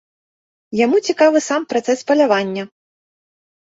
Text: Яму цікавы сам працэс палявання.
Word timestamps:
Яму 0.79 1.03
цікавы 1.07 1.43
сам 1.51 1.61
працэс 1.77 1.99
палявання. 2.11 2.63